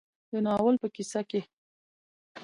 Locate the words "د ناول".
0.31-0.75